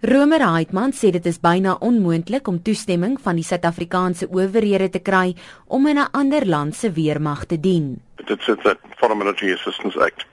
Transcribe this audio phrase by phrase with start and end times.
[0.00, 5.34] Romer Heitman sê dit is byna onmoontlik om toestemming van die Suid-Afrikaanse owerhede te kry
[5.66, 8.00] om in 'n ander land se weermag te dien.
[8.16, 10.24] It's that Foreign Military Assistance Act.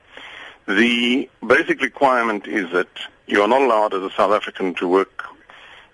[0.68, 5.26] The basic requirement is that you are not allowed as a South African to work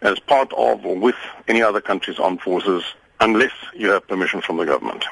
[0.01, 2.83] as part of or with any other country's armed forces
[3.21, 5.05] unless you have permission from the government.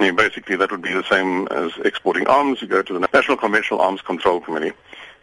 [0.00, 2.62] I mean, basically, that would be the same as exporting arms.
[2.62, 4.72] You go to the National Conventional Arms Control Committee,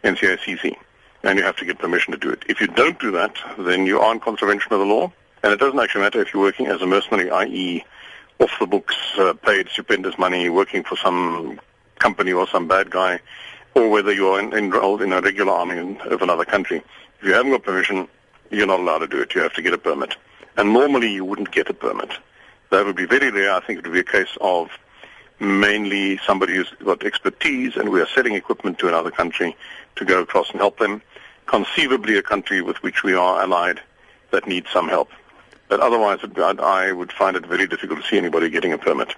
[0.04, 0.76] NCACC.
[1.24, 2.42] And you have to get permission to do it.
[2.48, 5.10] If you don't do that, then you are in contravention of the law,
[5.42, 7.84] and it doesn't actually matter if you're working as a mercenary, i.e.,
[8.40, 11.60] off the books, uh, paid stupendous money, working for some
[11.98, 13.20] company or some bad guy,
[13.74, 16.82] or whether you're en- enrolled in a regular army of another country.
[17.20, 18.08] If you haven't got permission,
[18.50, 19.34] you're not allowed to do it.
[19.34, 20.16] You have to get a permit.
[20.56, 22.10] And normally you wouldn't get a permit.
[22.70, 23.54] That would be very rare.
[23.54, 24.70] I think it would be a case of
[25.40, 29.56] mainly somebody who's got expertise and we are selling equipment to another country
[29.96, 31.02] to go across and help them.
[31.46, 33.80] Conceivably a country with which we are allied
[34.30, 35.10] that needs some help.
[35.68, 39.14] But otherwise, I would find it very difficult to see anybody getting a permit.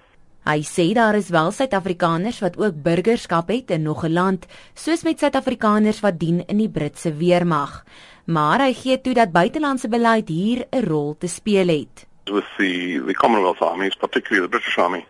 [0.47, 5.03] Hy sê daar is wel Suid-Afrikaners wat ook burgerskap het in nog 'n land, soos
[5.03, 7.85] met Suid-Afrikaners wat dien in die Britse weermag.
[8.27, 12.07] Maar hy gee toe dat buitelandse beleid hier 'n rol te speel het.
[12.25, 15.05] With the the Commonwealth armies, particularly the British Army,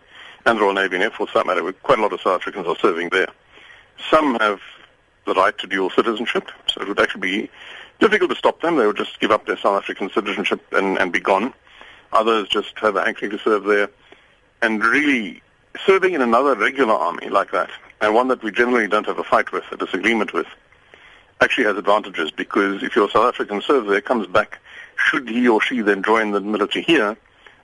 [0.47, 2.67] and the Royal Navy and Air Force, that matter, quite a lot of South Africans
[2.67, 3.27] are serving there.
[4.09, 4.61] Some have
[5.25, 7.49] the right to dual citizenship, so it would actually be
[7.99, 8.77] difficult to stop them.
[8.77, 11.53] They would just give up their South African citizenship and, and be gone.
[12.13, 13.89] Others just have a hankering to serve there.
[14.61, 15.41] And really,
[15.85, 19.25] serving in another regular army like that, and one that we generally don't have a
[19.25, 20.47] fight with, a disagreement with,
[21.41, 24.59] actually has advantages because if your South African serves there, comes back,
[24.95, 27.17] should he or she then join the military here,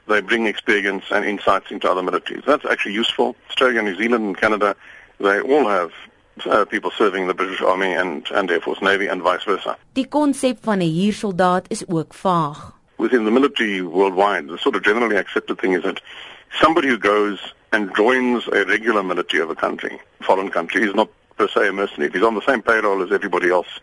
[0.08, 2.46] they bring experience and insights into other militaries.
[2.46, 3.36] That's actually useful.
[3.50, 4.76] Australia, New Zealand, and Canada,
[5.20, 5.92] they all have
[6.46, 9.78] uh, people serving the British Army and, and Air Force Navy and vice versa.
[9.94, 12.72] Die konsep van 'n huursoldaat is ook vaag.
[12.98, 16.02] Within the military worldwide, the sort of generally accepted thing is that
[16.62, 21.10] somebody who goes and joins a regular military of a country, foreign country, is not
[21.38, 22.12] per se a mercenary.
[22.12, 23.80] He's on the same payroll as everybody else,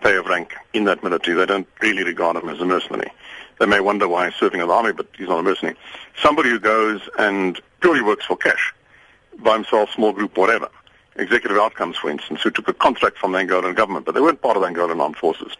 [0.00, 3.10] pay of rank in that military, they don't really regard him as a mercenary.
[3.58, 5.76] They may wonder why he's serving in the army, but he's not a mercenary.
[6.20, 8.74] Somebody who goes and purely works for cash,
[9.38, 10.68] by himself, small group, whatever.
[11.16, 14.42] Executive outcomes, for instance, who took a contract from the Angolan government, but they weren't
[14.42, 15.52] part of the Angolan armed forces.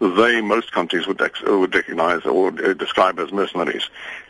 [0.00, 3.88] They, most countries would, would recognize or uh, describe as mercenaries.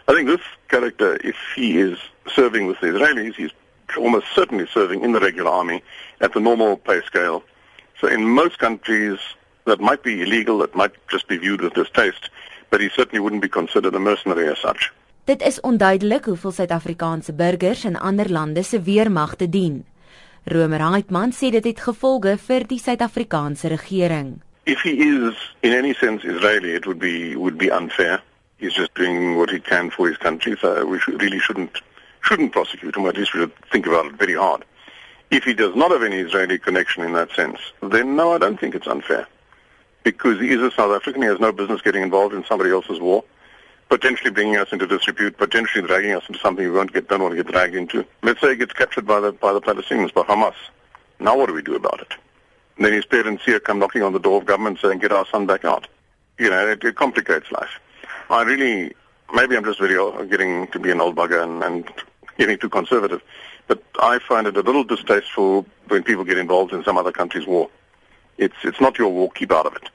[0.09, 1.99] I think this character, if he is
[2.35, 3.51] serving with the Israelis, he's
[3.97, 5.83] almost certainly serving in the regular army
[6.21, 7.43] at the normal pay scale.
[8.01, 9.19] So in most countries,
[9.65, 12.31] that might be illegal, that might just be viewed with distaste,
[12.71, 14.93] but he certainly wouldn't be considered a mercenary as such.
[15.25, 19.85] Dit is onduidelik hoeveel Suid-Afrikaanse burgers in ander lande se weermagte dien.
[20.45, 24.43] Romer Heitman sê dit het gevolge vir die Suid-Afrikaanse regering.
[24.67, 28.21] If he is in any sense Israeli, it would be would be unfair.
[28.59, 31.81] He's just doing what he can for his country, so we should, really shouldn't
[32.21, 33.07] shouldn't prosecute him.
[33.07, 34.65] At least we should think about it very hard.
[35.31, 38.61] If he does not have any Israeli connection in that sense, then no, I don't
[38.61, 39.27] think it's unfair.
[40.05, 43.01] Because he is a South African, he has no business getting involved in somebody else's
[43.01, 43.25] war,
[43.89, 47.35] potentially bringing us into disrepute, potentially dragging us into something we won't get, don't want
[47.35, 48.05] to get dragged into.
[48.23, 50.55] Let's say he gets captured by the, by the Palestinians, by Hamas.
[51.19, 52.13] Now what do we do about it?
[52.77, 55.27] And then his parents here come knocking on the door of government saying, get our
[55.27, 55.89] son back out.
[56.39, 57.81] You know, it, it complicates life.
[58.29, 58.95] I really,
[59.33, 61.91] maybe I'm just very old, getting to be an old bugger and, and
[62.37, 63.23] getting too conservative,
[63.69, 67.47] but I find it a little distasteful when people get involved in some other country's
[67.47, 67.71] war.
[68.37, 69.89] It's, it's not your war, keep out of it.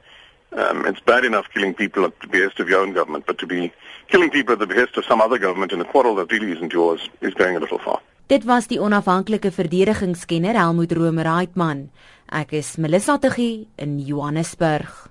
[0.51, 3.45] Um, it's bad enough killing people at the behest of your own government, but to
[3.45, 3.71] be
[4.07, 6.73] killing people at the behest of some other government in a quarrel that really isn't
[6.73, 8.01] yours is going a little far.
[8.29, 11.89] Dit was die onafhanklike verdedigingskenner Helmut Romer Heitman.
[12.29, 15.09] Ek is Melissa Tuggie in Johannesburg.